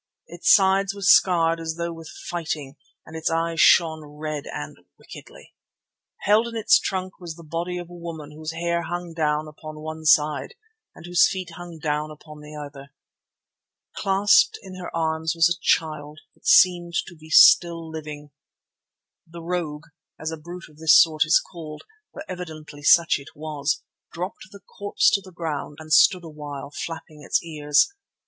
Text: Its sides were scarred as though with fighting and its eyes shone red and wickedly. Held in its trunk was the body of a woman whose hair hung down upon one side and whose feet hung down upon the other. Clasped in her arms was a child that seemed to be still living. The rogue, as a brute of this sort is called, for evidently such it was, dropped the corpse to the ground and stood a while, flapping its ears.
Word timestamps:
Its 0.25 0.51
sides 0.51 0.95
were 0.95 1.03
scarred 1.03 1.59
as 1.59 1.75
though 1.75 1.93
with 1.93 2.09
fighting 2.27 2.75
and 3.05 3.15
its 3.15 3.29
eyes 3.29 3.59
shone 3.61 4.03
red 4.03 4.45
and 4.51 4.77
wickedly. 4.97 5.53
Held 6.21 6.47
in 6.47 6.55
its 6.55 6.79
trunk 6.79 7.19
was 7.19 7.35
the 7.35 7.43
body 7.43 7.77
of 7.77 7.87
a 7.87 7.93
woman 7.93 8.31
whose 8.31 8.51
hair 8.51 8.81
hung 8.81 9.13
down 9.13 9.47
upon 9.47 9.79
one 9.81 10.03
side 10.05 10.55
and 10.95 11.05
whose 11.05 11.29
feet 11.29 11.51
hung 11.51 11.77
down 11.77 12.09
upon 12.09 12.39
the 12.41 12.55
other. 12.55 12.95
Clasped 13.95 14.57
in 14.63 14.73
her 14.79 14.89
arms 14.95 15.35
was 15.35 15.47
a 15.55 15.61
child 15.61 16.19
that 16.33 16.47
seemed 16.47 16.95
to 17.05 17.13
be 17.15 17.29
still 17.29 17.87
living. 17.87 18.31
The 19.27 19.43
rogue, 19.43 19.85
as 20.19 20.31
a 20.31 20.37
brute 20.37 20.67
of 20.67 20.77
this 20.79 20.99
sort 20.99 21.25
is 21.25 21.39
called, 21.39 21.83
for 22.11 22.23
evidently 22.27 22.81
such 22.81 23.19
it 23.19 23.35
was, 23.35 23.83
dropped 24.11 24.47
the 24.51 24.61
corpse 24.61 25.11
to 25.11 25.21
the 25.21 25.31
ground 25.31 25.77
and 25.79 25.93
stood 25.93 26.23
a 26.23 26.27
while, 26.27 26.71
flapping 26.71 27.21
its 27.21 27.43
ears. 27.43 27.93